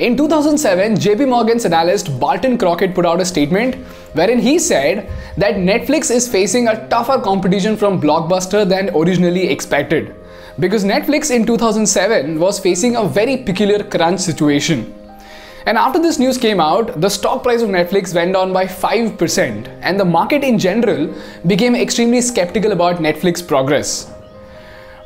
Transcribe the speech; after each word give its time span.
In 0.00 0.16
2007, 0.16 0.94
JP 0.94 1.28
Morgan's 1.28 1.66
analyst 1.66 2.18
Barton 2.18 2.56
Crockett 2.56 2.94
put 2.94 3.04
out 3.04 3.20
a 3.20 3.24
statement 3.26 3.74
wherein 4.14 4.38
he 4.38 4.58
said 4.58 5.10
that 5.36 5.56
Netflix 5.56 6.10
is 6.10 6.26
facing 6.26 6.68
a 6.68 6.88
tougher 6.88 7.20
competition 7.20 7.76
from 7.76 8.00
Blockbuster 8.00 8.66
than 8.66 8.88
originally 8.96 9.48
expected. 9.50 10.14
Because 10.58 10.84
Netflix 10.84 11.30
in 11.30 11.44
2007 11.44 12.38
was 12.40 12.58
facing 12.58 12.96
a 12.96 13.04
very 13.04 13.36
peculiar 13.36 13.84
crunch 13.84 14.20
situation. 14.20 14.94
And 15.66 15.76
after 15.76 15.98
this 15.98 16.18
news 16.18 16.38
came 16.38 16.60
out, 16.60 16.98
the 16.98 17.10
stock 17.10 17.42
price 17.42 17.60
of 17.60 17.68
Netflix 17.68 18.14
went 18.14 18.32
down 18.32 18.54
by 18.54 18.64
5%, 18.64 19.68
and 19.82 20.00
the 20.00 20.04
market 20.06 20.42
in 20.42 20.58
general 20.58 21.14
became 21.46 21.74
extremely 21.76 22.22
skeptical 22.22 22.72
about 22.72 23.00
Netflix 23.00 23.46
progress. 23.46 24.10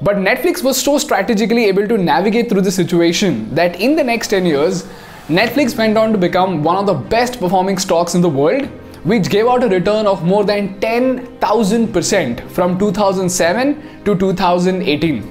But 0.02 0.16
Netflix 0.16 0.62
was 0.62 0.82
so 0.82 0.98
strategically 0.98 1.66
able 1.66 1.86
to 1.86 1.96
navigate 1.96 2.48
through 2.48 2.62
the 2.62 2.72
situation 2.72 3.54
that 3.54 3.80
in 3.80 3.94
the 3.94 4.02
next 4.02 4.28
10 4.28 4.44
years, 4.44 4.84
Netflix 5.28 5.76
went 5.78 5.96
on 5.96 6.12
to 6.12 6.18
become 6.18 6.62
one 6.62 6.76
of 6.76 6.86
the 6.86 6.94
best 6.94 7.38
performing 7.38 7.78
stocks 7.78 8.14
in 8.14 8.20
the 8.20 8.28
world, 8.28 8.66
which 9.04 9.30
gave 9.30 9.46
out 9.46 9.62
a 9.62 9.68
return 9.68 10.06
of 10.06 10.24
more 10.24 10.44
than 10.44 10.80
10,000% 10.80 12.50
from 12.50 12.78
2007 12.78 14.04
to 14.04 14.16
2018. 14.16 15.30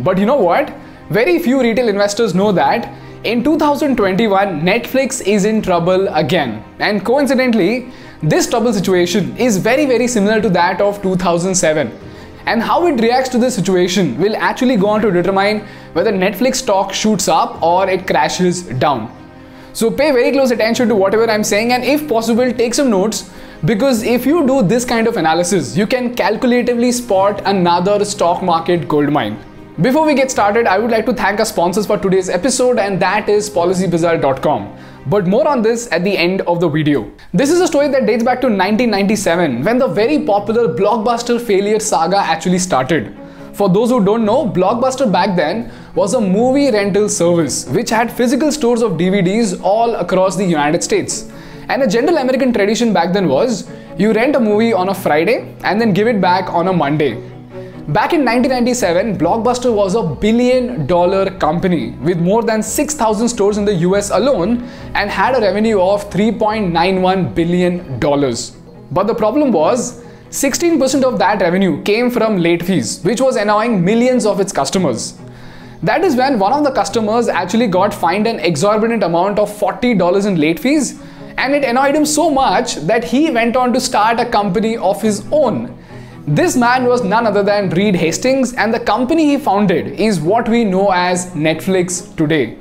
But 0.00 0.18
you 0.18 0.26
know 0.26 0.36
what? 0.36 0.72
Very 1.10 1.38
few 1.38 1.60
retail 1.60 1.88
investors 1.88 2.34
know 2.34 2.52
that 2.52 2.92
in 3.24 3.42
2021, 3.42 4.62
Netflix 4.62 5.26
is 5.26 5.44
in 5.44 5.62
trouble 5.62 6.08
again. 6.08 6.62
And 6.80 7.04
coincidentally, 7.04 7.90
this 8.22 8.48
trouble 8.48 8.72
situation 8.72 9.36
is 9.36 9.56
very, 9.56 9.86
very 9.86 10.06
similar 10.06 10.40
to 10.40 10.50
that 10.50 10.80
of 10.80 11.00
2007 11.02 12.11
and 12.46 12.62
how 12.62 12.86
it 12.86 13.00
reacts 13.00 13.28
to 13.30 13.38
this 13.38 13.54
situation 13.54 14.18
will 14.18 14.36
actually 14.36 14.76
go 14.76 14.88
on 14.88 15.00
to 15.02 15.10
determine 15.10 15.60
whether 15.92 16.12
Netflix 16.12 16.56
stock 16.56 16.92
shoots 16.92 17.28
up 17.28 17.62
or 17.62 17.88
it 17.88 18.06
crashes 18.06 18.62
down. 18.62 19.10
So 19.72 19.90
pay 19.90 20.10
very 20.10 20.32
close 20.32 20.50
attention 20.50 20.88
to 20.88 20.94
whatever 20.94 21.30
I'm 21.30 21.44
saying 21.44 21.72
and 21.72 21.84
if 21.84 22.08
possible 22.08 22.52
take 22.52 22.74
some 22.74 22.90
notes 22.90 23.30
because 23.64 24.02
if 24.02 24.26
you 24.26 24.46
do 24.46 24.62
this 24.62 24.84
kind 24.84 25.06
of 25.06 25.16
analysis 25.16 25.76
you 25.76 25.86
can 25.86 26.14
calculatively 26.14 26.92
spot 26.92 27.42
another 27.44 28.04
stock 28.04 28.42
market 28.42 28.86
goldmine. 28.88 29.38
Before 29.80 30.04
we 30.04 30.14
get 30.14 30.30
started, 30.30 30.66
I 30.66 30.78
would 30.78 30.90
like 30.90 31.06
to 31.06 31.14
thank 31.14 31.40
our 31.40 31.46
sponsors 31.46 31.86
for 31.86 31.96
today's 31.96 32.28
episode, 32.28 32.78
and 32.78 33.00
that 33.00 33.26
is 33.30 33.48
PolicyBazaar.com. 33.48 34.76
But 35.06 35.26
more 35.26 35.48
on 35.48 35.62
this 35.62 35.90
at 35.90 36.04
the 36.04 36.16
end 36.16 36.42
of 36.42 36.60
the 36.60 36.68
video. 36.68 37.10
This 37.34 37.50
is 37.50 37.60
a 37.60 37.66
story 37.66 37.88
that 37.88 38.06
dates 38.06 38.22
back 38.22 38.40
to 38.42 38.46
1997 38.46 39.64
when 39.64 39.78
the 39.78 39.88
very 39.88 40.20
popular 40.20 40.72
Blockbuster 40.72 41.40
failure 41.40 41.80
saga 41.80 42.18
actually 42.18 42.58
started. 42.58 43.16
For 43.52 43.68
those 43.68 43.90
who 43.90 44.04
don't 44.04 44.24
know, 44.24 44.46
Blockbuster 44.46 45.10
back 45.10 45.36
then 45.36 45.72
was 45.96 46.14
a 46.14 46.20
movie 46.20 46.70
rental 46.70 47.08
service 47.08 47.66
which 47.68 47.90
had 47.90 48.12
physical 48.12 48.52
stores 48.52 48.80
of 48.80 48.92
DVDs 48.92 49.60
all 49.62 49.96
across 49.96 50.36
the 50.36 50.44
United 50.44 50.84
States. 50.84 51.30
And 51.68 51.82
a 51.82 51.88
general 51.88 52.18
American 52.18 52.52
tradition 52.52 52.92
back 52.92 53.12
then 53.12 53.28
was 53.28 53.68
you 53.98 54.12
rent 54.12 54.36
a 54.36 54.40
movie 54.40 54.72
on 54.72 54.88
a 54.88 54.94
Friday 54.94 55.54
and 55.64 55.80
then 55.80 55.92
give 55.92 56.06
it 56.06 56.20
back 56.20 56.48
on 56.52 56.68
a 56.68 56.72
Monday 56.72 57.31
Back 57.88 58.12
in 58.12 58.24
1997, 58.24 59.18
Blockbuster 59.18 59.74
was 59.74 59.96
a 59.96 60.04
billion 60.04 60.86
dollar 60.86 61.28
company 61.28 61.90
with 62.00 62.16
more 62.16 62.44
than 62.44 62.62
6,000 62.62 63.28
stores 63.28 63.58
in 63.58 63.64
the 63.64 63.74
US 63.86 64.10
alone 64.10 64.62
and 64.94 65.10
had 65.10 65.34
a 65.34 65.40
revenue 65.40 65.80
of 65.80 66.08
$3.91 66.08 67.34
billion. 67.34 67.98
But 68.92 69.08
the 69.08 69.14
problem 69.16 69.50
was, 69.50 70.00
16% 70.30 71.02
of 71.02 71.18
that 71.18 71.40
revenue 71.40 71.82
came 71.82 72.08
from 72.08 72.36
late 72.36 72.64
fees, 72.64 73.02
which 73.02 73.20
was 73.20 73.34
annoying 73.34 73.84
millions 73.84 74.26
of 74.26 74.38
its 74.38 74.52
customers. 74.52 75.18
That 75.82 76.04
is 76.04 76.14
when 76.14 76.38
one 76.38 76.52
of 76.52 76.62
the 76.62 76.70
customers 76.70 77.26
actually 77.26 77.66
got 77.66 77.92
fined 77.92 78.28
an 78.28 78.38
exorbitant 78.38 79.02
amount 79.02 79.40
of 79.40 79.50
$40 79.50 80.26
in 80.26 80.36
late 80.36 80.60
fees, 80.60 81.02
and 81.36 81.52
it 81.52 81.64
annoyed 81.64 81.96
him 81.96 82.06
so 82.06 82.30
much 82.30 82.76
that 82.76 83.02
he 83.02 83.28
went 83.30 83.56
on 83.56 83.72
to 83.72 83.80
start 83.80 84.20
a 84.20 84.24
company 84.24 84.76
of 84.76 85.02
his 85.02 85.26
own 85.32 85.76
this 86.26 86.56
man 86.56 86.84
was 86.84 87.02
none 87.02 87.26
other 87.26 87.42
than 87.42 87.70
Reed 87.70 87.96
Hastings, 87.96 88.54
and 88.54 88.72
the 88.72 88.78
company 88.78 89.24
he 89.24 89.38
founded 89.38 90.00
is 90.00 90.20
what 90.20 90.48
we 90.48 90.64
know 90.64 90.90
as 90.90 91.30
Netflix 91.32 92.14
today. 92.16 92.58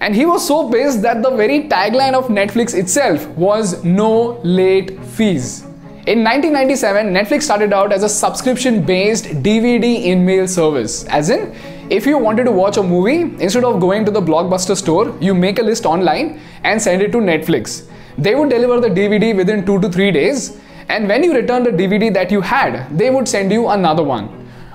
And 0.00 0.16
he 0.16 0.24
was 0.24 0.46
so 0.46 0.70
pissed 0.70 1.02
that 1.02 1.22
the 1.22 1.30
very 1.30 1.68
tagline 1.68 2.14
of 2.14 2.28
Netflix 2.28 2.74
itself 2.74 3.26
was 3.28 3.84
no 3.84 4.40
late 4.42 4.98
fees. 5.04 5.62
In 6.06 6.24
1997, 6.24 7.12
Netflix 7.12 7.42
started 7.42 7.74
out 7.74 7.92
as 7.92 8.02
a 8.02 8.08
subscription 8.08 8.82
based 8.82 9.26
DVD 9.42 10.04
in 10.04 10.24
mail 10.24 10.48
service. 10.48 11.04
As 11.04 11.28
in, 11.28 11.54
if 11.90 12.06
you 12.06 12.16
wanted 12.16 12.44
to 12.44 12.50
watch 12.50 12.78
a 12.78 12.82
movie, 12.82 13.20
instead 13.42 13.64
of 13.64 13.78
going 13.78 14.06
to 14.06 14.10
the 14.10 14.22
Blockbuster 14.22 14.74
store, 14.74 15.14
you 15.20 15.34
make 15.34 15.58
a 15.58 15.62
list 15.62 15.84
online 15.84 16.40
and 16.64 16.80
send 16.80 17.02
it 17.02 17.12
to 17.12 17.18
Netflix. 17.18 17.86
They 18.16 18.34
would 18.34 18.48
deliver 18.48 18.80
the 18.80 18.88
DVD 18.88 19.36
within 19.36 19.66
2 19.66 19.80
to 19.80 19.88
3 19.90 20.10
days 20.12 20.58
and 20.90 21.08
when 21.08 21.22
you 21.22 21.32
returned 21.34 21.66
the 21.66 21.70
DVD 21.70 22.12
that 22.12 22.32
you 22.32 22.40
had, 22.40 22.98
they 22.98 23.10
would 23.10 23.28
send 23.28 23.52
you 23.52 23.68
another 23.68 24.02
one. 24.02 24.28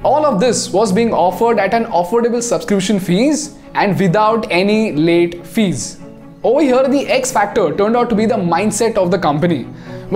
All 0.04 0.26
of 0.26 0.40
this 0.40 0.70
was 0.70 0.94
being 0.94 1.14
offered 1.14 1.60
at 1.60 1.74
an 1.74 1.86
affordable 1.86 2.42
subscription 2.42 3.00
fees 3.00 3.58
and 3.74 4.00
without 4.00 4.48
any 4.50 4.94
late 4.94 5.46
fees. 5.46 6.00
Over 6.44 6.62
here, 6.62 6.88
the 6.88 7.08
X 7.08 7.32
factor 7.32 7.76
turned 7.76 7.98
out 7.98 8.10
to 8.12 8.16
be 8.16 8.26
the 8.26 8.36
mindset 8.36 8.98
of 8.98 9.12
the 9.12 9.20
company. 9.20 9.64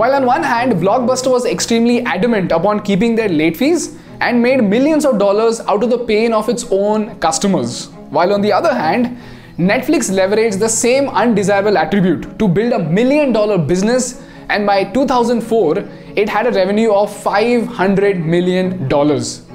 While 0.00 0.14
on 0.14 0.24
one 0.24 0.42
hand, 0.42 0.72
Blockbuster 0.74 1.30
was 1.30 1.44
extremely 1.44 2.00
adamant 2.04 2.52
upon 2.52 2.80
keeping 2.80 3.14
their 3.16 3.28
late 3.28 3.56
fees 3.56 3.98
and 4.20 4.40
made 4.40 4.62
millions 4.62 5.04
of 5.04 5.18
dollars 5.18 5.60
out 5.62 5.82
of 5.82 5.90
the 5.90 5.98
pain 5.98 6.32
of 6.32 6.48
its 6.48 6.64
own 6.70 7.18
customers. 7.18 7.88
While 8.10 8.32
on 8.32 8.40
the 8.40 8.52
other 8.52 8.72
hand, 8.72 9.18
Netflix 9.58 10.10
leveraged 10.10 10.60
the 10.60 10.68
same 10.68 11.08
undesirable 11.08 11.76
attribute 11.76 12.38
to 12.38 12.48
build 12.48 12.72
a 12.72 12.78
million 12.78 13.32
dollar 13.32 13.58
business 13.58 14.22
and 14.50 14.66
by 14.66 14.84
2004 14.84 15.78
it 16.16 16.28
had 16.28 16.46
a 16.46 16.52
revenue 16.52 16.92
of 16.92 17.14
500 17.22 18.24
million 18.24 18.88
dollars. 18.88 19.46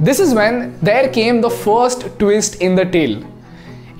This 0.00 0.18
is 0.18 0.34
when 0.34 0.78
there 0.80 1.08
came 1.08 1.40
the 1.40 1.50
first 1.50 2.18
twist 2.18 2.56
in 2.56 2.74
the 2.74 2.84
tale. 2.84 3.22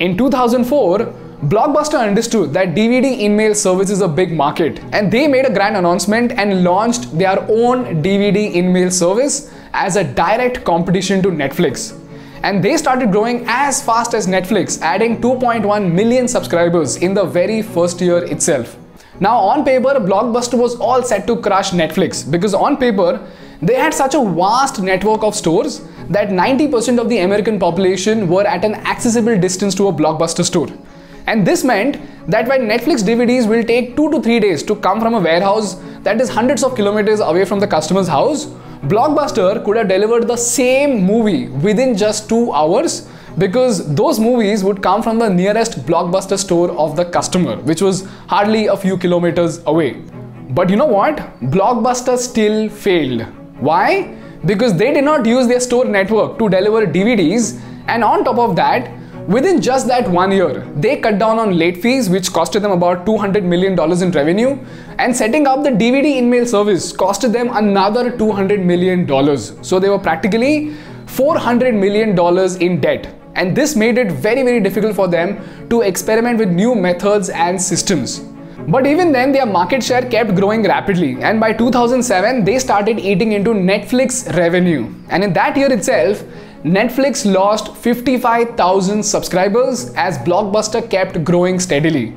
In 0.01 0.17
2004, 0.17 0.99
Blockbuster 1.43 1.99
understood 1.99 2.53
that 2.55 2.69
DVD 2.75 3.19
in-mail 3.19 3.55
service 3.55 3.91
is 3.91 4.01
a 4.01 4.09
big 4.09 4.33
market 4.33 4.81
and 4.93 5.13
they 5.13 5.27
made 5.27 5.45
a 5.45 5.53
grand 5.53 5.77
announcement 5.77 6.33
and 6.33 6.63
launched 6.65 7.17
their 7.19 7.41
own 7.51 8.03
DVD 8.03 8.53
in-mail 8.53 8.91
service 8.91 9.53
as 9.75 9.97
a 9.97 10.05
direct 10.05 10.65
competition 10.65 11.23
to 11.23 11.31
Netflix. 11.31 11.99
And 12.45 12.63
they 12.65 12.77
started 12.77 13.11
growing 13.13 13.45
as 13.47 13.83
fast 13.83 14.15
as 14.15 14.27
Netflix, 14.27 14.81
adding 14.81 15.21
2.1 15.21 15.93
million 15.93 16.29
subscribers 16.29 16.97
in 16.97 17.13
the 17.15 17.25
very 17.25 17.61
first 17.61 18.01
year 18.01 18.19
itself. 18.25 18.77
Now, 19.21 19.39
on 19.39 19.65
paper, 19.65 19.95
Blockbuster 20.01 20.59
was 20.59 20.75
all 20.77 21.03
set 21.03 21.27
to 21.27 21.37
crush 21.37 21.71
Netflix 21.71 22.29
because 22.29 22.55
on 22.55 22.79
paper, 22.79 23.27
they 23.61 23.75
had 23.75 23.93
such 23.93 24.15
a 24.15 24.25
vast 24.25 24.81
network 24.81 25.23
of 25.23 25.35
stores 25.35 25.83
that 26.09 26.31
90% 26.31 26.99
of 26.99 27.09
the 27.09 27.19
American 27.19 27.59
population 27.59 28.29
were 28.29 28.47
at 28.47 28.65
an 28.65 28.75
accessible 28.75 29.39
distance 29.39 29.75
to 29.75 29.89
a 29.89 29.93
Blockbuster 29.93 30.45
store. 30.45 30.69
And 31.27 31.47
this 31.47 31.63
meant 31.63 32.01
that 32.29 32.49
when 32.49 32.63
Netflix 32.63 33.03
DVDs 33.05 33.47
will 33.49 33.63
take 33.63 33.97
2 33.97 34.11
to 34.11 34.23
3 34.23 34.41
days 34.41 34.63
to 34.65 34.75
come 34.77 35.01
from 35.01 35.15
a 35.15 35.21
warehouse 35.21 35.75
that 36.03 36.21
is 36.21 36.29
hundreds 36.29 36.65
of 36.65 36.75
kilometers 36.75 37.21
away 37.21 37.45
from 37.45 37.61
the 37.61 37.67
customer's 37.67 38.09
house, 38.09 38.47
Blockbuster 38.87 39.65
could 39.65 39.77
have 39.77 39.89
delivered 39.89 40.27
the 40.27 40.37
same 40.37 41.03
movie 41.05 41.49
within 41.49 41.97
just 41.97 42.29
2 42.29 42.53
hours 42.53 43.09
because 43.39 43.95
those 43.95 44.21
movies 44.21 44.63
would 44.63 44.83
come 44.83 45.03
from 45.03 45.19
the 45.19 45.29
nearest 45.29 45.87
blockbuster 45.87 46.39
store 46.39 46.71
of 46.73 46.97
the 46.97 47.05
customer, 47.05 47.57
which 47.57 47.81
was 47.81 48.07
hardly 48.29 48.67
a 48.67 48.77
few 48.77 48.97
kilometers 48.97 49.63
away. 49.67 50.03
But 50.51 50.69
you 50.69 50.77
know 50.77 50.87
what? 50.87 51.17
Blockbuster 51.41 52.19
still 52.19 52.69
failed. 52.69 53.23
Why? 53.61 54.15
Because 54.45 54.77
they 54.77 54.93
did 54.93 55.05
not 55.05 55.25
use 55.25 55.47
their 55.47 55.61
store 55.61 55.85
network 55.85 56.39
to 56.39 56.49
deliver 56.49 56.87
DVDs, 56.87 57.61
and 57.87 58.05
on 58.05 58.25
top 58.25 58.39
of 58.39 58.55
that, 58.57 58.91
within 59.29 59.63
just 59.63 59.87
that 59.87 60.09
one 60.11 60.31
year, 60.33 60.69
they 60.77 60.97
cut 60.97 61.19
down 61.19 61.39
on 61.39 61.57
late 61.57 61.81
fees, 61.81 62.11
which 62.11 62.31
costed 62.31 62.61
them 62.61 62.73
about 62.73 63.07
$200 63.07 63.45
million 63.45 63.73
in 64.03 64.11
revenue, 64.11 64.59
and 64.99 65.17
setting 65.17 65.47
up 65.47 65.63
the 65.63 65.71
DVD 65.71 66.17
in 66.17 66.29
mail 66.29 66.45
service 66.45 66.93
costed 66.93 67.33
them 67.33 67.49
another 67.55 68.11
$200 68.11 68.63
million. 68.63 69.07
So 69.65 69.79
they 69.79 69.89
were 69.89 69.99
practically 69.99 70.75
$400 71.07 71.79
million 71.79 72.19
in 72.61 72.81
debt 72.81 73.22
and 73.35 73.57
this 73.57 73.77
made 73.77 73.99
it 73.99 74.13
very 74.13 74.43
very 74.43 74.61
difficult 74.61 74.95
for 74.95 75.09
them 75.09 75.41
to 75.69 75.81
experiment 75.83 76.39
with 76.39 76.51
new 76.51 76.75
methods 76.75 77.29
and 77.31 77.61
systems. 77.61 78.21
But 78.69 78.87
even 78.87 79.11
then, 79.11 79.33
their 79.33 79.47
market 79.47 79.83
share 79.83 80.09
kept 80.09 80.37
growing 80.37 80.63
rapidly, 80.63 81.17
and 81.21 81.41
by 81.41 81.53
2007, 81.53 82.45
they 82.45 82.61
started 82.61 83.01
eating 83.01 83.33
into 83.33 83.51
Netflix 83.51 84.33
revenue. 84.37 84.95
And 85.09 85.25
in 85.25 85.33
that 85.33 85.57
year 85.57 85.73
itself, 85.73 86.23
Netflix 86.65 87.25
lost 87.27 87.77
55,000 87.77 89.03
subscribers 89.03 89.93
as 89.95 90.17
Blockbuster 90.19 90.89
kept 90.89 91.25
growing 91.25 91.59
steadily. 91.59 92.15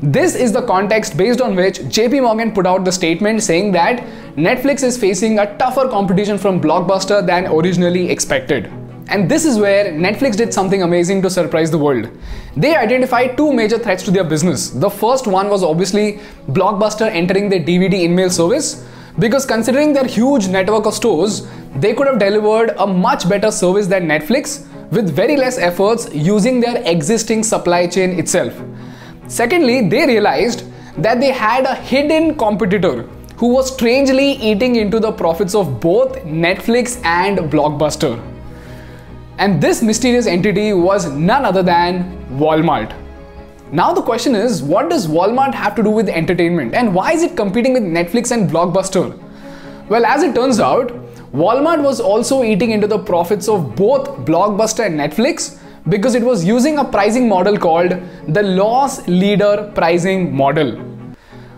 This 0.00 0.36
is 0.36 0.52
the 0.52 0.62
context 0.62 1.16
based 1.16 1.40
on 1.40 1.56
which 1.56 1.80
JP 1.80 2.22
Morgan 2.22 2.52
put 2.52 2.64
out 2.64 2.84
the 2.84 2.92
statement 2.92 3.42
saying 3.42 3.72
that 3.72 3.98
Netflix 4.36 4.84
is 4.84 4.96
facing 4.96 5.40
a 5.40 5.58
tougher 5.58 5.88
competition 5.88 6.38
from 6.38 6.60
Blockbuster 6.60 7.26
than 7.26 7.46
originally 7.46 8.08
expected. 8.08 8.70
And 9.08 9.26
this 9.26 9.46
is 9.46 9.58
where 9.58 9.90
Netflix 9.90 10.36
did 10.36 10.52
something 10.52 10.82
amazing 10.82 11.22
to 11.22 11.30
surprise 11.30 11.70
the 11.70 11.78
world. 11.78 12.10
They 12.56 12.76
identified 12.76 13.38
two 13.38 13.54
major 13.54 13.78
threats 13.78 14.02
to 14.02 14.10
their 14.10 14.24
business. 14.24 14.68
The 14.68 14.90
first 14.90 15.26
one 15.26 15.48
was 15.48 15.62
obviously 15.62 16.20
Blockbuster 16.48 17.10
entering 17.10 17.48
the 17.48 17.58
DVD 17.58 18.02
in-mail 18.04 18.28
service 18.28 18.86
because 19.18 19.46
considering 19.46 19.94
their 19.94 20.04
huge 20.04 20.48
network 20.48 20.84
of 20.84 20.92
stores, 20.92 21.48
they 21.76 21.94
could 21.94 22.06
have 22.06 22.18
delivered 22.18 22.74
a 22.78 22.86
much 22.86 23.26
better 23.28 23.50
service 23.50 23.86
than 23.86 24.06
Netflix 24.06 24.66
with 24.92 25.08
very 25.08 25.36
less 25.36 25.56
efforts 25.56 26.08
using 26.14 26.60
their 26.60 26.82
existing 26.84 27.42
supply 27.42 27.86
chain 27.86 28.18
itself. 28.18 28.52
Secondly, 29.26 29.88
they 29.88 30.06
realized 30.06 30.70
that 30.98 31.18
they 31.18 31.32
had 31.32 31.64
a 31.64 31.74
hidden 31.74 32.34
competitor 32.36 33.02
who 33.38 33.48
was 33.48 33.72
strangely 33.72 34.32
eating 34.32 34.76
into 34.76 35.00
the 35.00 35.12
profits 35.12 35.54
of 35.54 35.80
both 35.80 36.16
Netflix 36.24 37.02
and 37.04 37.38
Blockbuster. 37.50 38.27
And 39.38 39.60
this 39.62 39.82
mysterious 39.82 40.26
entity 40.26 40.72
was 40.72 41.08
none 41.12 41.44
other 41.44 41.62
than 41.62 42.26
Walmart. 42.38 42.92
Now 43.70 43.92
the 43.92 44.02
question 44.02 44.34
is, 44.34 44.64
what 44.64 44.90
does 44.90 45.06
Walmart 45.06 45.54
have 45.54 45.76
to 45.76 45.82
do 45.84 45.90
with 45.90 46.08
entertainment 46.08 46.74
and 46.74 46.92
why 46.92 47.12
is 47.12 47.22
it 47.22 47.36
competing 47.36 47.72
with 47.72 47.84
Netflix 47.84 48.32
and 48.32 48.50
Blockbuster? 48.50 49.16
Well, 49.88 50.04
as 50.04 50.24
it 50.24 50.34
turns 50.34 50.58
out, 50.58 50.88
Walmart 51.32 51.84
was 51.84 52.00
also 52.00 52.42
eating 52.42 52.72
into 52.72 52.88
the 52.88 52.98
profits 52.98 53.48
of 53.48 53.76
both 53.76 54.08
Blockbuster 54.26 54.84
and 54.86 54.98
Netflix 54.98 55.60
because 55.88 56.16
it 56.16 56.22
was 56.22 56.44
using 56.44 56.78
a 56.78 56.84
pricing 56.84 57.28
model 57.28 57.56
called 57.56 57.92
the 58.26 58.42
loss 58.42 59.06
leader 59.06 59.70
pricing 59.72 60.34
model. 60.34 60.82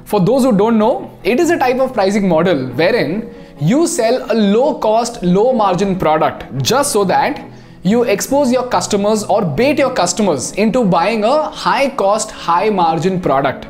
For 0.05 0.21
those 0.21 0.45
who 0.45 0.55
don't 0.55 0.77
know, 0.77 1.19
it 1.25 1.41
is 1.41 1.49
a 1.49 1.59
type 1.59 1.79
of 1.79 1.95
pricing 1.95 2.29
model 2.29 2.67
wherein 2.73 3.35
you 3.59 3.87
sell 3.87 4.31
a 4.31 4.35
low 4.35 4.79
cost, 4.79 5.23
low 5.23 5.55
margin 5.55 5.99
product 5.99 6.45
just 6.63 6.93
so 6.93 7.05
that 7.05 7.47
you 7.83 8.03
expose 8.03 8.53
your 8.53 8.69
customers 8.69 9.25
or 9.25 9.43
bait 9.43 9.79
your 9.79 9.93
customers 9.95 10.53
into 10.53 10.85
buying 10.85 11.25
a 11.25 11.51
high 11.51 11.89
cost, 11.89 12.31
high 12.31 12.69
margin 12.69 13.19
product. 13.19 13.67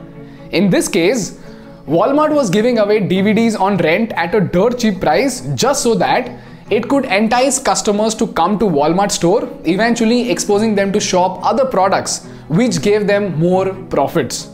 In 0.50 0.68
this 0.68 0.88
case, 0.88 1.38
Walmart 1.86 2.34
was 2.34 2.50
giving 2.50 2.78
away 2.78 3.00
DVDs 3.00 3.58
on 3.58 3.76
rent 3.76 4.12
at 4.12 4.34
a 4.34 4.40
dirt 4.40 4.80
cheap 4.80 5.00
price 5.00 5.42
just 5.54 5.84
so 5.84 5.94
that 5.94 6.28
it 6.70 6.88
could 6.88 7.04
entice 7.04 7.60
customers 7.60 8.14
to 8.16 8.26
come 8.26 8.58
to 8.58 8.64
Walmart 8.64 9.12
store, 9.12 9.48
eventually 9.64 10.28
exposing 10.30 10.74
them 10.74 10.92
to 10.92 10.98
shop 10.98 11.44
other 11.44 11.64
products 11.64 12.26
which 12.48 12.82
gave 12.82 13.06
them 13.06 13.38
more 13.38 13.72
profits. 13.90 14.50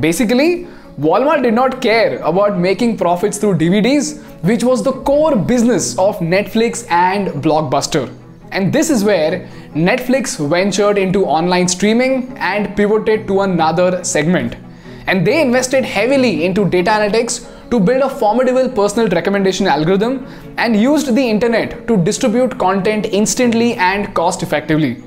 Basically, 0.00 0.66
Walmart 0.98 1.42
did 1.44 1.54
not 1.54 1.80
care 1.80 2.18
about 2.18 2.58
making 2.58 2.96
profits 2.96 3.38
through 3.38 3.54
DVDs, 3.54 4.20
which 4.42 4.64
was 4.64 4.82
the 4.82 4.92
core 4.92 5.36
business 5.36 5.96
of 5.96 6.18
Netflix 6.18 6.90
and 6.90 7.28
Blockbuster. 7.42 8.12
And 8.56 8.72
this 8.72 8.88
is 8.88 9.04
where 9.04 9.46
Netflix 9.74 10.34
ventured 10.48 10.96
into 10.96 11.26
online 11.26 11.68
streaming 11.68 12.32
and 12.38 12.74
pivoted 12.74 13.26
to 13.26 13.42
another 13.42 14.02
segment. 14.02 14.56
And 15.06 15.26
they 15.26 15.42
invested 15.42 15.84
heavily 15.84 16.46
into 16.46 16.66
data 16.66 16.90
analytics 16.90 17.46
to 17.70 17.78
build 17.78 18.00
a 18.00 18.08
formidable 18.08 18.70
personal 18.70 19.08
recommendation 19.08 19.66
algorithm 19.66 20.26
and 20.56 20.74
used 20.74 21.14
the 21.14 21.28
internet 21.28 21.86
to 21.86 21.98
distribute 21.98 22.56
content 22.58 23.04
instantly 23.12 23.74
and 23.74 24.14
cost 24.14 24.42
effectively. 24.42 25.04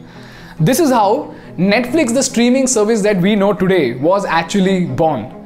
This 0.59 0.79
is 0.79 0.91
how 0.91 1.33
Netflix, 1.57 2.13
the 2.13 2.21
streaming 2.21 2.67
service 2.67 3.01
that 3.01 3.17
we 3.17 3.35
know 3.35 3.53
today, 3.53 3.95
was 3.95 4.25
actually 4.25 4.85
born. 4.85 5.38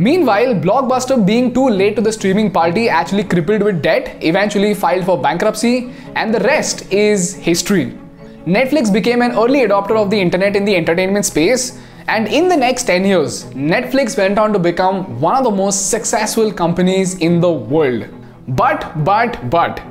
Meanwhile, 0.00 0.54
Blockbuster, 0.54 1.26
being 1.26 1.52
too 1.52 1.68
late 1.68 1.96
to 1.96 2.00
the 2.00 2.12
streaming 2.12 2.52
party, 2.52 2.88
actually 2.88 3.24
crippled 3.24 3.62
with 3.62 3.82
debt, 3.82 4.16
eventually 4.20 4.72
filed 4.72 5.04
for 5.04 5.20
bankruptcy, 5.20 5.92
and 6.14 6.32
the 6.32 6.38
rest 6.38 6.92
is 6.92 7.34
history. 7.34 7.98
Netflix 8.46 8.92
became 8.92 9.22
an 9.22 9.32
early 9.32 9.66
adopter 9.66 9.96
of 10.00 10.08
the 10.08 10.20
internet 10.20 10.54
in 10.54 10.64
the 10.64 10.76
entertainment 10.76 11.26
space, 11.26 11.80
and 12.06 12.28
in 12.28 12.48
the 12.48 12.56
next 12.56 12.84
10 12.84 13.06
years, 13.06 13.46
Netflix 13.46 14.16
went 14.16 14.38
on 14.38 14.52
to 14.52 14.60
become 14.60 15.20
one 15.20 15.34
of 15.34 15.42
the 15.42 15.50
most 15.50 15.90
successful 15.90 16.52
companies 16.52 17.18
in 17.18 17.40
the 17.40 17.50
world. 17.50 18.06
But, 18.46 19.04
but, 19.04 19.50
but, 19.50 19.82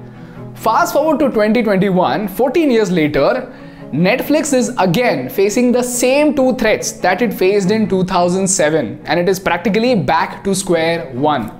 fast 0.55 0.93
forward 0.93 1.19
to 1.19 1.25
2021, 1.25 2.29
14 2.29 2.71
years 2.71 2.91
later, 2.91 3.53
Netflix 3.93 4.53
is 4.53 4.69
again 4.79 5.29
facing 5.29 5.71
the 5.71 5.81
same 5.81 6.35
two 6.35 6.53
threats 6.55 6.91
that 6.91 7.21
it 7.21 7.33
faced 7.33 7.71
in 7.71 7.87
2007 7.87 9.01
and 9.05 9.19
it 9.19 9.29
is 9.29 9.39
practically 9.39 9.95
back 9.95 10.43
to 10.43 10.53
square 10.53 11.09
one. 11.13 11.51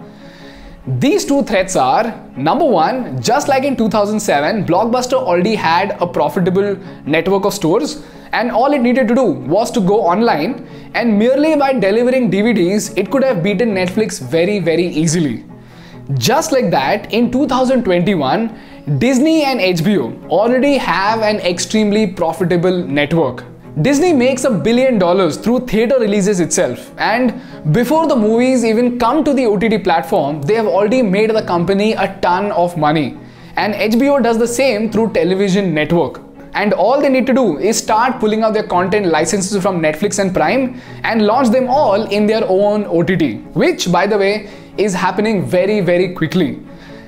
These 1.00 1.24
two 1.24 1.44
threats 1.44 1.77
are 1.77 2.29
number 2.35 2.65
one, 2.65 3.21
just 3.21 3.47
like 3.47 3.63
in 3.63 3.77
2007, 3.77 4.65
Blockbuster 4.65 5.13
already 5.13 5.56
had 5.56 5.95
a 6.01 6.07
profitable 6.07 6.77
network 7.06 7.45
of 7.45 7.53
stores, 7.53 8.06
and 8.31 8.51
all 8.51 8.74
it 8.74 8.81
needed 8.81 9.09
to 9.09 9.15
do 9.15 9.24
was 9.24 9.69
to 9.71 9.81
go 9.81 10.00
online, 10.01 10.65
and 10.94 11.19
merely 11.19 11.57
by 11.57 11.74
delivering 11.74 12.31
DVDs, 12.31 12.97
it 12.97 13.12
could 13.12 13.24
have 13.24 13.44
beaten 13.44 13.75
Netflix 13.75 14.21
very, 14.21 14.59
very 14.59 14.85
easily. 14.85 15.44
Just 16.13 16.53
like 16.53 16.71
that, 16.71 17.13
in 17.13 17.31
2021, 17.31 18.57
Disney 18.95 19.44
and 19.44 19.60
HBO 19.60 20.30
already 20.30 20.78
have 20.78 21.19
an 21.19 21.42
extremely 21.42 22.07
profitable 22.07 22.86
network. 22.88 23.44
Disney 23.81 24.13
makes 24.13 24.45
a 24.45 24.50
billion 24.50 24.98
dollars 24.98 25.36
through 25.36 25.68
theater 25.68 26.00
releases 26.00 26.39
itself, 26.39 26.94
and 26.98 27.42
before 27.74 28.07
the 28.07 28.16
movies 28.16 28.63
even 28.63 28.98
come 28.98 29.25
to 29.25 29.34
the 29.34 29.45
OTT 29.45 29.84
platform, 29.84 30.42
they 30.42 30.56
have 30.56 30.68
already 30.68 31.01
made 31.01 31.31
the 31.31 31.42
company 31.42 31.92
a 31.95 32.18
ton 32.22 32.50
of 32.54 32.78
money. 32.78 33.18
And 33.57 33.74
HBO 33.74 34.24
does 34.24 34.38
the 34.38 34.48
same 34.48 34.89
through 34.89 35.12
television 35.12 35.74
network. 35.74 36.22
And 36.54 36.72
all 36.72 37.01
they 37.01 37.10
need 37.10 37.28
to 37.28 37.34
do 37.34 37.57
is 37.57 37.78
start 37.78 38.22
pulling 38.22 38.44
out 38.44 38.54
their 38.54 38.68
content 38.68 39.07
licenses 39.07 39.62
from 39.62 39.81
Netflix 39.81 40.18
and 40.19 40.34
Prime 40.34 40.80
and 41.04 41.25
launch 41.25 41.50
them 41.50 41.68
all 41.68 42.06
in 42.06 42.25
their 42.25 42.45
own 42.48 42.86
OTT, 42.86 43.54
which, 43.54 43.92
by 43.92 44.07
the 44.07 44.18
way, 44.18 44.50
is 44.78 44.94
happening 44.94 45.45
very, 45.45 45.81
very 45.81 46.13
quickly. 46.13 46.62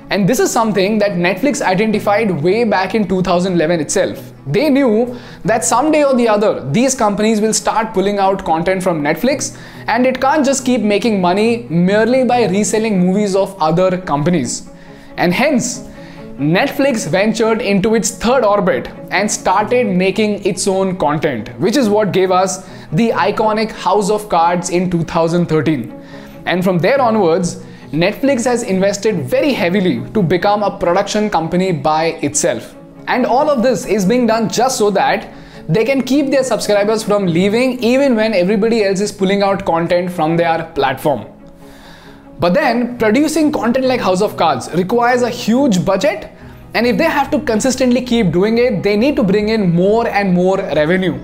And 0.09 0.27
this 0.27 0.39
is 0.39 0.51
something 0.51 0.97
that 0.97 1.11
Netflix 1.11 1.61
identified 1.61 2.31
way 2.41 2.63
back 2.63 2.95
in 2.95 3.07
2011 3.07 3.79
itself. 3.79 4.33
They 4.47 4.67
knew 4.69 5.15
that 5.45 5.63
someday 5.63 6.03
or 6.03 6.15
the 6.15 6.27
other, 6.27 6.67
these 6.71 6.95
companies 6.95 7.39
will 7.39 7.53
start 7.53 7.94
pulling 7.94 8.17
out 8.17 8.44
content 8.44 8.81
from 8.81 9.03
Netflix, 9.03 9.56
and 9.88 10.07
it 10.07 10.19
can't 10.19 10.44
just 10.44 10.65
keep 10.65 10.81
making 10.81 11.21
money 11.21 11.67
merely 11.69 12.23
by 12.23 12.47
reselling 12.47 13.00
movies 13.00 13.35
of 13.35 13.56
other 13.61 14.00
companies. 14.00 14.67
And 15.17 15.31
hence, 15.31 15.88
Netflix 16.39 17.07
ventured 17.07 17.61
into 17.61 17.94
its 17.94 18.09
third 18.09 18.44
orbit 18.44 18.88
and 19.11 19.29
started 19.29 19.85
making 19.85 20.44
its 20.44 20.67
own 20.67 20.97
content, 20.97 21.50
which 21.59 21.77
is 21.77 21.88
what 21.88 22.13
gave 22.13 22.31
us 22.31 22.67
the 22.94 23.09
iconic 23.11 23.71
House 23.71 24.09
of 24.09 24.27
Cards 24.27 24.71
in 24.71 24.89
2013. 24.89 25.92
And 26.45 26.63
from 26.63 26.80
there 26.80 26.99
onwards, 26.99 27.63
Netflix 27.92 28.46
has 28.46 28.62
invested 28.62 29.24
very 29.24 29.52
heavily 29.52 30.08
to 30.12 30.22
become 30.22 30.62
a 30.62 30.78
production 30.78 31.28
company 31.28 31.72
by 31.72 32.19
itself. 32.22 32.76
And 33.08 33.26
all 33.26 33.50
of 33.50 33.64
this 33.64 33.88
is 33.88 34.06
being 34.06 34.28
done 34.28 34.48
just 34.48 34.78
so 34.78 34.92
that 34.92 35.34
they 35.68 35.84
can 35.84 36.04
keep 36.04 36.30
their 36.30 36.44
subscribers 36.44 37.02
from 37.02 37.26
leaving 37.26 37.84
even 37.84 38.16
when 38.16 38.36
everybody 38.36 38.84
else 38.84 39.00
is 39.00 39.12
pulling 39.12 39.42
out 39.42 39.66
content 39.66 40.12
from 40.12 40.38
their 40.38 40.66
platform. 40.76 41.26
But 42.40 42.54
then, 42.54 43.00
producing 43.00 43.52
content 43.52 43.86
like 43.86 44.02
House 44.02 44.22
of 44.22 44.38
Cards 44.38 44.69
requires 44.76 45.24
a 45.24 45.30
huge 45.30 45.84
budget, 45.84 46.30
and 46.76 46.86
if 46.86 46.96
they 46.96 47.06
have 47.06 47.31
to 47.31 47.40
consistently 47.40 48.04
keep 48.04 48.31
doing 48.31 48.60
it, 48.60 48.84
they 48.84 48.98
need 48.98 49.16
to 49.16 49.24
bring 49.24 49.50
in 49.50 49.74
more 49.74 50.08
and 50.08 50.31
more 50.31 50.58
revenue. 50.58 51.19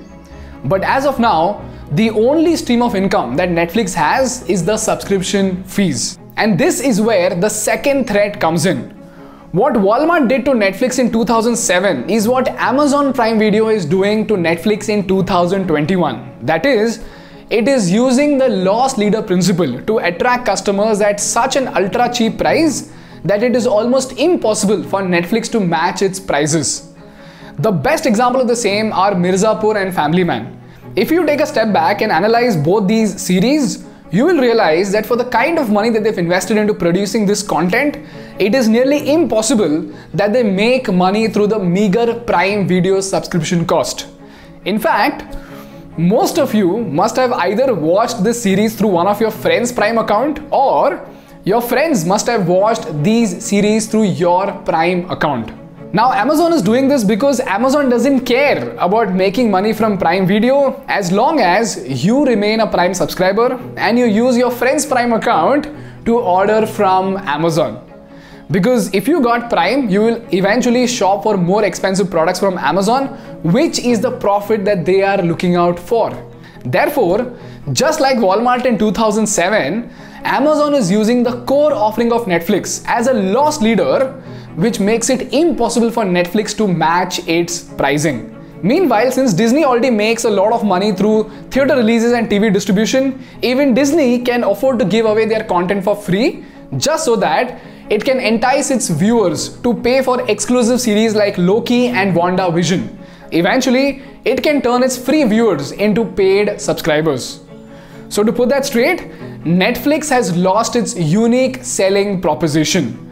But 0.64 0.82
as 0.82 1.06
of 1.06 1.20
now, 1.20 1.64
the 1.92 2.10
only 2.10 2.56
stream 2.56 2.82
of 2.82 2.96
income 2.96 3.36
that 3.36 3.50
Netflix 3.50 3.94
has 3.94 4.42
is 4.50 4.66
the 4.66 4.78
subscription 4.78 5.64
fees. 5.66 6.18
And 6.38 6.60
this 6.60 6.82
is 6.82 7.00
where 7.00 7.34
the 7.34 7.50
second 7.50 8.08
threat 8.08 8.42
comes 8.42 8.66
in. 8.66 8.90
What 9.54 9.74
Walmart 9.76 10.28
did 10.28 10.44
to 10.46 10.52
Netflix 10.52 11.00
in 11.00 11.10
2007 11.10 12.10
is 12.10 12.28
what 12.28 12.50
Amazon 12.50 13.14
Prime 13.14 13.40
Video 13.40 13.70
is 13.70 13.86
doing 13.86 14.28
to 14.28 14.34
Netflix 14.34 14.90
in 14.90 15.08
2021. 15.08 16.46
That 16.46 16.66
is, 16.66 17.02
it 17.50 17.70
is 17.70 17.90
using 17.90 18.38
the 18.38 18.50
loss 18.50 18.98
leader 18.98 19.22
principle 19.22 19.82
to 19.84 20.00
attract 20.00 20.46
customers 20.46 21.00
at 21.00 21.22
such 21.22 21.56
an 21.56 21.70
ultra 21.70 22.12
cheap 22.14 22.38
price 22.38 22.92
that 23.24 23.42
it 23.42 23.56
is 23.56 23.66
almost 23.66 24.12
impossible 24.20 24.84
for 24.84 25.02
Netflix 25.02 25.50
to 25.52 25.62
match 25.62 26.02
its 26.02 26.20
prices. 26.20 26.94
The 27.60 27.72
best 27.72 28.06
example 28.06 28.42
of 28.42 28.50
the 28.50 28.58
same 28.58 28.92
are 28.92 29.14
Mirzapur 29.14 29.82
and 29.82 29.96
Family 29.96 30.26
Man. 30.26 30.62
If 30.98 31.12
you 31.12 31.26
take 31.26 31.40
a 31.40 31.46
step 31.48 31.72
back 31.72 32.02
and 32.02 32.12
analyze 32.12 32.58
both 32.58 32.90
these 32.90 33.22
series, 33.22 33.86
you 34.12 34.26
will 34.26 34.40
realize 34.40 34.92
that 34.92 35.06
for 35.06 35.16
the 35.16 35.26
kind 35.26 35.58
of 35.58 35.70
money 35.70 35.90
that 35.90 36.04
they've 36.04 36.18
invested 36.18 36.58
into 36.58 36.74
producing 36.74 37.26
this 37.26 37.42
content, 37.42 37.98
it 38.40 38.54
is 38.54 38.68
nearly 38.68 39.12
impossible 39.12 39.92
that 40.14 40.32
they 40.32 40.44
make 40.44 40.92
money 40.92 41.28
through 41.28 41.48
the 41.48 41.60
meager 41.60 42.14
Prime 42.14 42.68
Video 42.68 43.02
subscription 43.02 43.66
cost. 43.66 44.08
In 44.66 44.80
fact, 44.80 45.36
most 45.98 46.38
of 46.38 46.54
you 46.54 46.80
must 46.80 47.16
have 47.16 47.32
either 47.32 47.74
watched 47.74 48.24
this 48.24 48.42
series 48.42 48.76
through 48.76 48.90
one 48.90 49.08
of 49.08 49.20
your 49.20 49.32
friend's 49.32 49.72
Prime 49.72 49.98
account 49.98 50.40
or 50.52 51.08
your 51.44 51.62
friends 51.62 52.06
must 52.06 52.28
have 52.28 52.48
watched 52.48 53.04
these 53.04 53.46
series 53.46 53.88
through 53.88 54.04
your 54.04 54.52
Prime 54.66 55.10
account. 55.10 55.65
Now, 55.96 56.12
Amazon 56.12 56.52
is 56.52 56.62
doing 56.62 56.90
this 56.90 57.06
because 57.06 57.40
Amazon 57.40 57.88
doesn't 57.88 58.26
care 58.26 58.76
about 58.80 59.14
making 59.14 59.50
money 59.50 59.72
from 59.72 59.98
Prime 59.98 60.28
Video 60.28 60.84
as 60.90 61.10
long 61.10 61.40
as 61.40 62.04
you 62.04 62.26
remain 62.26 62.60
a 62.60 62.68
Prime 62.68 62.94
subscriber 62.94 63.58
and 63.78 63.98
you 63.98 64.04
use 64.04 64.36
your 64.36 64.52
friend's 64.52 64.86
Prime 64.86 65.14
account 65.14 65.70
to 66.04 66.20
order 66.20 66.68
from 66.68 67.16
Amazon. 67.36 67.80
Because 68.52 68.94
if 68.94 69.08
you 69.08 69.22
got 69.22 69.50
Prime, 69.50 69.88
you 69.88 70.02
will 70.02 70.22
eventually 70.34 70.86
shop 70.86 71.24
for 71.24 71.38
more 71.38 71.64
expensive 71.64 72.12
products 72.12 72.42
from 72.42 72.58
Amazon, 72.58 73.08
which 73.54 73.80
is 73.80 74.02
the 74.02 74.12
profit 74.12 74.66
that 74.66 74.84
they 74.84 75.02
are 75.02 75.22
looking 75.22 75.56
out 75.56 75.80
for. 75.80 76.12
Therefore, 76.66 77.38
just 77.72 78.02
like 78.02 78.18
Walmart 78.18 78.66
in 78.66 78.78
2007, 78.78 79.90
Amazon 80.26 80.74
is 80.74 80.92
using 80.92 81.24
the 81.24 81.42
core 81.46 81.72
offering 81.72 82.12
of 82.12 82.26
Netflix 82.26 82.84
as 82.86 83.08
a 83.08 83.14
loss 83.14 83.62
leader 83.62 84.22
which 84.56 84.80
makes 84.80 85.10
it 85.10 85.34
impossible 85.34 85.92
for 85.92 86.04
Netflix 86.06 86.56
to 86.58 86.68
match 86.68 87.28
its 87.28 87.64
pricing. 87.64 88.32
Meanwhile, 88.62 89.12
since 89.12 89.34
Disney 89.34 89.64
already 89.66 89.90
makes 89.90 90.24
a 90.24 90.30
lot 90.30 90.52
of 90.54 90.64
money 90.64 90.92
through 90.94 91.30
theater 91.52 91.76
releases 91.76 92.14
and 92.14 92.30
TV 92.30 92.52
distribution, 92.52 93.24
even 93.42 93.74
Disney 93.74 94.20
can 94.20 94.44
afford 94.44 94.80
to 94.80 94.86
give 94.86 95.06
away 95.06 95.26
their 95.26 95.44
content 95.44 95.84
for 95.84 95.96
free 95.96 96.46
just 96.78 97.06
so 97.06 97.16
that 97.18 97.60
it 97.90 98.04
can 98.04 98.20
entice 98.20 98.72
its 98.72 98.90
viewers 98.90 99.50
to 99.62 99.74
pay 99.74 100.02
for 100.02 100.28
exclusive 100.30 100.82
series 100.82 101.14
like 101.14 101.38
Loki 101.38 101.88
and 101.88 102.16
WandaVision. 102.16 102.88
Eventually, 103.32 104.02
it 104.24 104.42
can 104.42 104.62
turn 104.62 104.82
its 104.82 104.98
free 104.98 105.24
viewers 105.26 105.72
into 105.74 106.06
paid 106.06 106.60
subscribers. 106.60 107.42
So, 108.10 108.24
to 108.24 108.32
put 108.32 108.50
that 108.50 108.66
straight, 108.66 109.12
Netflix 109.44 110.10
has 110.10 110.36
lost 110.36 110.76
its 110.76 110.96
unique 110.96 111.64
selling 111.64 112.22
proposition 112.22 113.05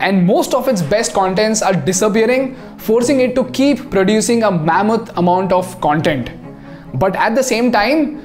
and 0.00 0.26
most 0.26 0.54
of 0.54 0.68
its 0.68 0.82
best 0.82 1.12
contents 1.12 1.62
are 1.62 1.74
disappearing, 1.74 2.54
forcing 2.78 3.20
it 3.20 3.34
to 3.34 3.44
keep 3.50 3.90
producing 3.90 4.42
a 4.42 4.50
mammoth 4.50 5.16
amount 5.16 5.52
of 5.52 5.80
content. 5.80 6.30
But 6.94 7.16
at 7.16 7.34
the 7.34 7.42
same 7.42 7.72
time, 7.72 8.24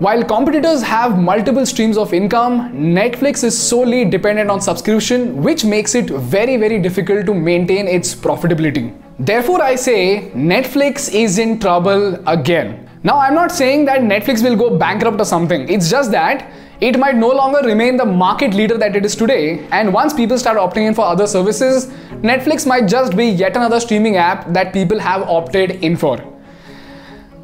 while 0.00 0.24
competitors 0.24 0.82
have 0.82 1.18
multiple 1.18 1.64
streams 1.64 1.96
of 1.96 2.12
income, 2.12 2.72
Netflix 2.72 3.44
is 3.44 3.56
solely 3.56 4.04
dependent 4.04 4.50
on 4.50 4.60
subscription, 4.60 5.40
which 5.40 5.64
makes 5.64 5.94
it 5.94 6.10
very, 6.10 6.56
very 6.56 6.80
difficult 6.80 7.26
to 7.26 7.34
maintain 7.34 7.86
its 7.86 8.12
profitability. 8.12 8.92
Therefore, 9.20 9.62
I 9.62 9.76
say 9.76 10.32
Netflix 10.34 11.14
is 11.14 11.38
in 11.38 11.60
trouble 11.60 12.20
again. 12.28 12.90
Now, 13.04 13.18
I'm 13.18 13.34
not 13.34 13.52
saying 13.52 13.84
that 13.84 14.00
Netflix 14.00 14.42
will 14.42 14.56
go 14.56 14.76
bankrupt 14.76 15.20
or 15.20 15.24
something, 15.24 15.68
it's 15.68 15.88
just 15.88 16.10
that 16.10 16.50
it 16.80 16.98
might 16.98 17.14
no 17.14 17.28
longer 17.28 17.60
remain 17.66 17.96
the 17.96 18.04
market 18.04 18.52
leader 18.52 18.76
that 18.76 18.96
it 18.96 19.04
is 19.04 19.14
today. 19.14 19.66
And 19.70 19.92
once 19.92 20.12
people 20.12 20.38
start 20.38 20.58
opting 20.58 20.86
in 20.88 20.94
for 20.94 21.04
other 21.04 21.26
services, 21.26 21.86
Netflix 22.22 22.66
might 22.66 22.86
just 22.86 23.16
be 23.16 23.26
yet 23.26 23.56
another 23.56 23.80
streaming 23.80 24.16
app 24.16 24.52
that 24.52 24.72
people 24.72 24.98
have 24.98 25.22
opted 25.22 25.72
in 25.82 25.96
for. 25.96 26.18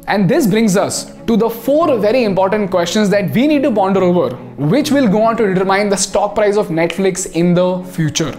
And 0.07 0.29
this 0.29 0.47
brings 0.47 0.75
us 0.75 1.15
to 1.27 1.37
the 1.37 1.49
four 1.49 1.97
very 1.97 2.23
important 2.23 2.71
questions 2.71 3.09
that 3.11 3.31
we 3.31 3.47
need 3.47 3.63
to 3.63 3.71
ponder 3.71 4.03
over, 4.03 4.35
which 4.57 4.91
will 4.91 5.07
go 5.07 5.21
on 5.21 5.37
to 5.37 5.53
determine 5.53 5.89
the 5.89 5.95
stock 5.95 6.35
price 6.35 6.57
of 6.57 6.67
Netflix 6.67 7.31
in 7.33 7.53
the 7.53 7.83
future. 7.83 8.37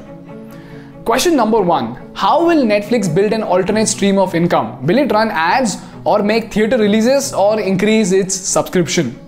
Question 1.04 1.34
number 1.34 1.60
one 1.60 2.12
How 2.14 2.46
will 2.46 2.64
Netflix 2.64 3.12
build 3.12 3.32
an 3.32 3.42
alternate 3.42 3.86
stream 3.86 4.18
of 4.18 4.34
income? 4.34 4.86
Will 4.86 4.98
it 4.98 5.10
run 5.10 5.30
ads 5.30 5.78
or 6.04 6.22
make 6.22 6.52
theater 6.52 6.76
releases 6.76 7.32
or 7.32 7.58
increase 7.58 8.12
its 8.12 8.34
subscription? 8.34 9.18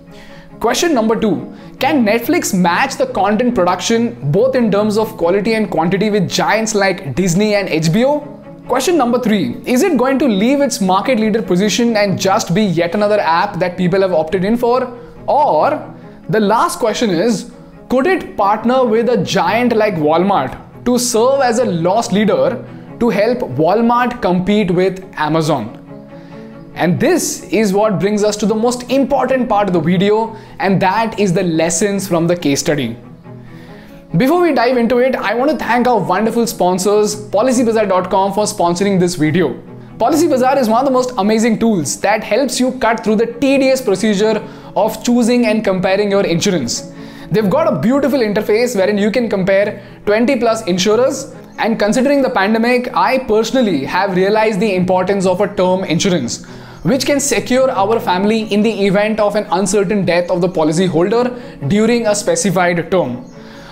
Question 0.64 0.94
number 0.94 1.14
two 1.20 1.54
Can 1.78 2.06
Netflix 2.06 2.58
match 2.58 2.94
the 2.96 3.06
content 3.08 3.54
production 3.54 4.04
both 4.32 4.54
in 4.56 4.70
terms 4.70 4.96
of 4.96 5.14
quality 5.18 5.52
and 5.52 5.70
quantity 5.70 6.08
with 6.08 6.26
giants 6.26 6.74
like 6.74 7.14
Disney 7.14 7.54
and 7.56 7.68
HBO? 7.68 8.12
Question 8.66 8.96
number 8.96 9.18
three 9.18 9.58
Is 9.66 9.82
it 9.82 9.98
going 9.98 10.18
to 10.20 10.26
leave 10.26 10.62
its 10.62 10.80
market 10.80 11.20
leader 11.20 11.42
position 11.42 11.98
and 11.98 12.18
just 12.18 12.54
be 12.54 12.62
yet 12.62 12.94
another 12.94 13.20
app 13.20 13.58
that 13.58 13.76
people 13.76 14.00
have 14.00 14.14
opted 14.14 14.42
in 14.42 14.56
for? 14.56 14.78
Or 15.26 15.94
the 16.30 16.40
last 16.40 16.78
question 16.78 17.10
is 17.10 17.52
Could 17.90 18.06
it 18.06 18.34
partner 18.34 18.86
with 18.86 19.10
a 19.10 19.18
giant 19.22 19.76
like 19.76 19.96
Walmart 19.96 20.58
to 20.86 20.98
serve 20.98 21.42
as 21.42 21.58
a 21.58 21.66
loss 21.66 22.10
leader 22.10 22.64
to 23.00 23.10
help 23.10 23.40
Walmart 23.64 24.22
compete 24.22 24.70
with 24.70 25.04
Amazon? 25.16 25.83
And 26.74 26.98
this 26.98 27.44
is 27.44 27.72
what 27.72 28.00
brings 28.00 28.24
us 28.24 28.36
to 28.38 28.46
the 28.46 28.54
most 28.54 28.90
important 28.90 29.48
part 29.48 29.68
of 29.68 29.72
the 29.72 29.80
video, 29.80 30.36
and 30.58 30.82
that 30.82 31.20
is 31.20 31.32
the 31.32 31.44
lessons 31.44 32.08
from 32.08 32.26
the 32.26 32.36
case 32.36 32.58
study. 32.58 32.96
Before 34.16 34.42
we 34.42 34.52
dive 34.52 34.76
into 34.76 34.98
it, 34.98 35.14
I 35.14 35.34
want 35.34 35.52
to 35.52 35.56
thank 35.56 35.86
our 35.86 36.00
wonderful 36.00 36.48
sponsors, 36.48 37.14
PolicyBazaar.com, 37.30 38.32
for 38.32 38.44
sponsoring 38.44 38.98
this 38.98 39.14
video. 39.14 39.60
Policy 39.98 40.26
Bazaar 40.26 40.58
is 40.58 40.68
one 40.68 40.80
of 40.80 40.84
the 40.84 40.90
most 40.90 41.12
amazing 41.18 41.60
tools 41.60 42.00
that 42.00 42.24
helps 42.24 42.58
you 42.58 42.72
cut 42.80 43.04
through 43.04 43.16
the 43.16 43.26
tedious 43.26 43.80
procedure 43.80 44.42
of 44.74 45.04
choosing 45.04 45.46
and 45.46 45.62
comparing 45.62 46.10
your 46.10 46.26
insurance. 46.26 46.92
They've 47.30 47.48
got 47.48 47.72
a 47.72 47.78
beautiful 47.78 48.18
interface 48.18 48.74
wherein 48.74 48.98
you 48.98 49.12
can 49.12 49.30
compare 49.30 49.80
20 50.06 50.40
plus 50.40 50.66
insurers. 50.66 51.34
And 51.58 51.78
considering 51.78 52.20
the 52.20 52.30
pandemic, 52.30 52.92
I 52.96 53.18
personally 53.18 53.84
have 53.84 54.16
realized 54.16 54.58
the 54.58 54.74
importance 54.74 55.24
of 55.24 55.40
a 55.40 55.54
term 55.54 55.84
insurance 55.84 56.44
which 56.84 57.06
can 57.06 57.18
secure 57.18 57.70
our 57.70 57.98
family 57.98 58.40
in 58.52 58.62
the 58.62 58.72
event 58.86 59.18
of 59.18 59.36
an 59.36 59.46
uncertain 59.52 60.04
death 60.04 60.30
of 60.30 60.40
the 60.40 60.48
policyholder 60.48 61.68
during 61.68 62.06
a 62.06 62.14
specified 62.14 62.90
term. 62.90 63.24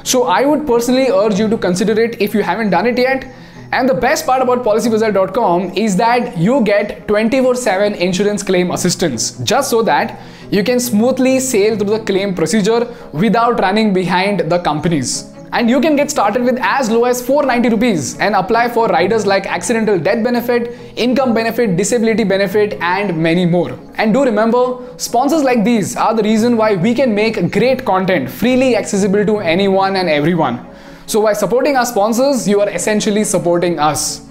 So 0.02 0.24
I 0.24 0.44
would 0.46 0.66
personally 0.66 1.08
urge 1.08 1.38
you 1.38 1.48
to 1.48 1.58
consider 1.58 2.00
it 2.00 2.20
if 2.20 2.34
you 2.34 2.42
haven't 2.42 2.70
done 2.70 2.86
it 2.86 2.98
yet. 2.98 3.26
And 3.70 3.88
the 3.88 3.94
best 3.94 4.26
part 4.26 4.42
about 4.42 4.64
policybazaar.com 4.64 5.72
is 5.76 5.96
that 5.96 6.36
you 6.36 6.62
get 6.62 7.06
24 7.08 7.54
7 7.54 7.94
insurance 7.94 8.42
claim 8.42 8.70
assistance 8.70 9.38
just 9.38 9.70
so 9.70 9.82
that 9.82 10.18
you 10.50 10.64
can 10.64 10.80
smoothly 10.80 11.38
sail 11.40 11.78
through 11.78 11.98
the 11.98 12.04
claim 12.04 12.34
procedure 12.34 12.94
without 13.12 13.60
running 13.60 13.92
behind 13.94 14.40
the 14.40 14.58
companies. 14.58 15.31
And 15.52 15.68
you 15.68 15.82
can 15.82 15.96
get 15.96 16.10
started 16.10 16.44
with 16.44 16.58
as 16.62 16.88
low 16.88 17.04
as 17.04 17.20
490 17.20 17.76
rupees 17.76 18.18
and 18.18 18.34
apply 18.34 18.70
for 18.70 18.88
riders 18.88 19.26
like 19.26 19.44
accidental 19.44 19.98
death 19.98 20.24
benefit, 20.24 20.78
income 20.96 21.34
benefit, 21.34 21.76
disability 21.76 22.24
benefit, 22.24 22.72
and 22.80 23.22
many 23.22 23.44
more. 23.44 23.78
And 23.96 24.14
do 24.14 24.24
remember, 24.24 24.78
sponsors 24.96 25.42
like 25.42 25.62
these 25.62 25.94
are 25.94 26.14
the 26.14 26.22
reason 26.22 26.56
why 26.56 26.76
we 26.76 26.94
can 26.94 27.14
make 27.14 27.52
great 27.52 27.84
content 27.84 28.30
freely 28.30 28.76
accessible 28.76 29.26
to 29.26 29.38
anyone 29.40 29.96
and 29.96 30.08
everyone. 30.08 30.66
So, 31.04 31.22
by 31.22 31.34
supporting 31.34 31.76
our 31.76 31.84
sponsors, 31.84 32.48
you 32.48 32.60
are 32.62 32.70
essentially 32.70 33.24
supporting 33.24 33.78
us. 33.78 34.22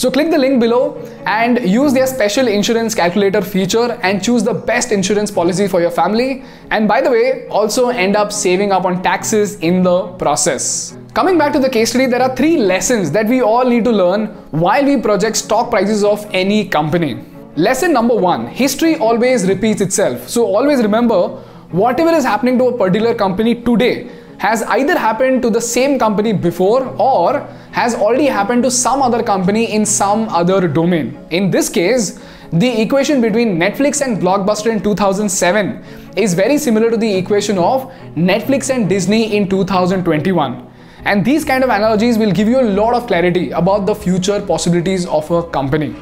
So 0.00 0.10
click 0.10 0.30
the 0.30 0.38
link 0.38 0.60
below 0.60 0.96
and 1.26 1.58
use 1.68 1.92
their 1.92 2.06
special 2.06 2.48
insurance 2.48 2.94
calculator 2.94 3.42
feature 3.42 3.98
and 4.02 4.24
choose 4.24 4.42
the 4.42 4.54
best 4.54 4.92
insurance 4.92 5.30
policy 5.30 5.68
for 5.68 5.82
your 5.82 5.90
family. 5.90 6.42
And 6.70 6.88
by 6.88 7.02
the 7.02 7.10
way, 7.10 7.46
also 7.48 7.90
end 7.90 8.16
up 8.16 8.32
saving 8.32 8.72
up 8.72 8.86
on 8.86 9.02
taxes 9.02 9.56
in 9.56 9.82
the 9.82 10.06
process. 10.12 10.96
Coming 11.12 11.36
back 11.36 11.52
to 11.52 11.58
the 11.58 11.68
case 11.68 11.90
study, 11.90 12.06
there 12.06 12.22
are 12.22 12.34
three 12.34 12.56
lessons 12.56 13.10
that 13.10 13.26
we 13.26 13.42
all 13.42 13.66
need 13.66 13.84
to 13.84 13.92
learn 13.92 14.28
while 14.52 14.82
we 14.82 14.96
project 14.96 15.36
stock 15.36 15.68
prices 15.68 16.02
of 16.02 16.26
any 16.32 16.66
company. 16.66 17.22
Lesson 17.56 17.92
number 17.92 18.14
one 18.14 18.46
history 18.46 18.96
always 18.96 19.46
repeats 19.46 19.82
itself. 19.82 20.30
So 20.30 20.46
always 20.46 20.80
remember 20.80 21.28
whatever 21.72 22.10
is 22.12 22.24
happening 22.24 22.56
to 22.56 22.68
a 22.68 22.78
particular 22.78 23.14
company 23.14 23.54
today 23.54 24.08
has 24.40 24.62
either 24.74 24.96
happened 24.98 25.42
to 25.42 25.50
the 25.50 25.60
same 25.60 25.98
company 25.98 26.32
before 26.32 26.82
or 26.98 27.40
has 27.72 27.94
already 27.94 28.24
happened 28.24 28.62
to 28.62 28.70
some 28.70 29.02
other 29.02 29.22
company 29.22 29.64
in 29.74 29.84
some 29.84 30.28
other 30.30 30.66
domain. 30.66 31.18
In 31.30 31.50
this 31.50 31.68
case, 31.68 32.18
the 32.50 32.80
equation 32.80 33.20
between 33.20 33.58
Netflix 33.58 34.00
and 34.00 34.16
Blockbuster 34.16 34.72
in 34.72 34.82
2007 34.82 35.84
is 36.16 36.32
very 36.32 36.56
similar 36.56 36.90
to 36.90 36.96
the 36.96 37.14
equation 37.16 37.58
of 37.58 37.92
Netflix 38.16 38.74
and 38.74 38.88
Disney 38.88 39.36
in 39.36 39.46
2021. 39.46 40.66
And 41.04 41.22
these 41.22 41.44
kind 41.44 41.62
of 41.62 41.68
analogies 41.68 42.16
will 42.16 42.32
give 42.32 42.48
you 42.48 42.60
a 42.60 42.68
lot 42.80 42.94
of 42.94 43.06
clarity 43.06 43.50
about 43.50 43.84
the 43.84 43.94
future 43.94 44.40
possibilities 44.40 45.06
of 45.06 45.30
a 45.30 45.42
company. 45.50 45.94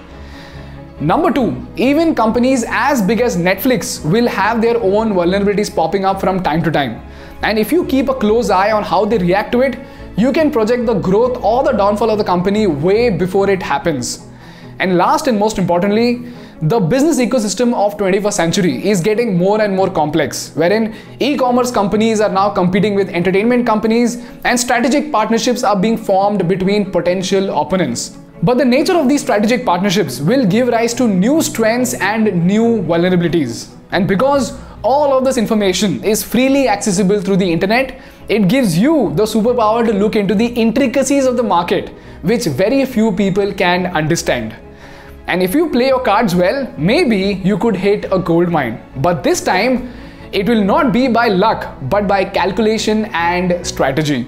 Number 1.00 1.32
two, 1.32 1.66
even 1.76 2.14
companies 2.14 2.64
as 2.68 3.02
big 3.02 3.20
as 3.20 3.36
Netflix 3.36 4.08
will 4.08 4.28
have 4.28 4.62
their 4.62 4.76
own 4.80 5.12
vulnerabilities 5.12 5.74
popping 5.74 6.04
up 6.04 6.20
from 6.20 6.42
time 6.42 6.62
to 6.62 6.70
time. 6.70 7.02
And 7.42 7.58
if 7.58 7.70
you 7.70 7.84
keep 7.84 8.08
a 8.08 8.14
close 8.14 8.50
eye 8.50 8.72
on 8.72 8.82
how 8.82 9.04
they 9.04 9.18
react 9.18 9.52
to 9.52 9.60
it, 9.62 9.78
you 10.16 10.32
can 10.32 10.50
project 10.50 10.86
the 10.86 10.94
growth 10.94 11.38
or 11.42 11.62
the 11.62 11.72
downfall 11.72 12.10
of 12.10 12.18
the 12.18 12.24
company 12.24 12.66
way 12.66 13.10
before 13.10 13.48
it 13.48 13.62
happens. 13.62 14.26
And 14.80 14.96
last 14.96 15.28
and 15.28 15.38
most 15.38 15.58
importantly, 15.58 16.32
the 16.60 16.80
business 16.80 17.20
ecosystem 17.20 17.72
of 17.72 17.96
21st 17.96 18.32
century 18.32 18.88
is 18.88 19.00
getting 19.00 19.38
more 19.38 19.60
and 19.60 19.76
more 19.76 19.88
complex 19.88 20.50
wherein 20.56 20.92
e-commerce 21.20 21.70
companies 21.70 22.20
are 22.20 22.28
now 22.28 22.50
competing 22.50 22.96
with 22.96 23.08
entertainment 23.10 23.64
companies 23.64 24.16
and 24.44 24.58
strategic 24.58 25.12
partnerships 25.12 25.62
are 25.62 25.78
being 25.78 25.96
formed 25.96 26.48
between 26.48 26.90
potential 26.90 27.56
opponents 27.56 28.18
but 28.42 28.58
the 28.58 28.64
nature 28.64 28.94
of 28.94 29.08
these 29.08 29.20
strategic 29.22 29.64
partnerships 29.64 30.20
will 30.20 30.44
give 30.44 30.66
rise 30.66 30.94
to 30.94 31.06
new 31.06 31.40
strengths 31.40 31.94
and 31.94 32.44
new 32.44 32.82
vulnerabilities 32.82 33.72
and 33.92 34.08
because 34.08 34.58
all 34.82 35.16
of 35.16 35.24
this 35.24 35.36
information 35.36 36.02
is 36.04 36.22
freely 36.22 36.68
accessible 36.68 37.20
through 37.20 37.36
the 37.36 37.52
internet. 37.52 38.00
It 38.28 38.48
gives 38.48 38.78
you 38.78 39.12
the 39.14 39.24
superpower 39.24 39.84
to 39.86 39.92
look 39.92 40.16
into 40.16 40.34
the 40.34 40.46
intricacies 40.46 41.26
of 41.26 41.36
the 41.36 41.42
market 41.42 41.88
which 42.22 42.46
very 42.46 42.84
few 42.84 43.12
people 43.12 43.52
can 43.52 43.86
understand. 43.96 44.54
And 45.26 45.42
if 45.42 45.54
you 45.54 45.68
play 45.70 45.88
your 45.88 46.00
cards 46.00 46.34
well, 46.34 46.72
maybe 46.78 47.40
you 47.44 47.58
could 47.58 47.76
hit 47.76 48.06
a 48.10 48.18
gold 48.18 48.48
mine. 48.48 48.82
But 48.96 49.22
this 49.22 49.42
time, 49.42 49.92
it 50.32 50.48
will 50.48 50.64
not 50.64 50.92
be 50.92 51.08
by 51.08 51.28
luck, 51.28 51.76
but 51.82 52.06
by 52.06 52.24
calculation 52.24 53.06
and 53.06 53.66
strategy. 53.66 54.26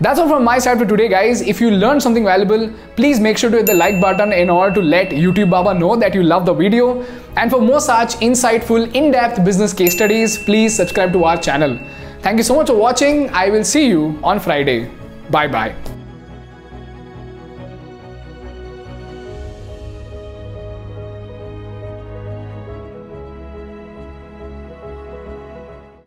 That's 0.00 0.18
all 0.18 0.28
from 0.28 0.44
my 0.44 0.58
side 0.58 0.78
for 0.78 0.84
today 0.84 1.08
guys. 1.08 1.40
If 1.40 1.60
you 1.60 1.70
learned 1.70 2.02
something 2.02 2.24
valuable, 2.24 2.68
please 2.96 3.20
make 3.20 3.38
sure 3.38 3.50
to 3.50 3.58
hit 3.58 3.66
the 3.66 3.74
like 3.74 4.00
button 4.00 4.32
in 4.32 4.50
order 4.50 4.74
to 4.74 4.82
let 4.82 5.10
YouTube 5.10 5.50
Baba 5.50 5.72
know 5.72 5.94
that 5.96 6.14
you 6.14 6.22
love 6.22 6.46
the 6.46 6.52
video. 6.52 7.02
And 7.36 7.50
for 7.50 7.60
more 7.60 7.80
such 7.80 8.16
insightful, 8.16 8.92
in-depth 8.92 9.44
business 9.44 9.72
case 9.72 9.94
studies, 9.94 10.36
please 10.36 10.74
subscribe 10.74 11.12
to 11.12 11.24
our 11.24 11.36
channel. 11.36 11.78
Thank 12.22 12.38
you 12.38 12.44
so 12.44 12.56
much 12.56 12.66
for 12.66 12.76
watching. 12.76 13.30
I 13.30 13.50
will 13.50 13.64
see 13.64 13.86
you 13.86 14.18
on 14.22 14.40
Friday. 14.40 14.90
Bye 15.30 15.48
bye. 15.48 15.93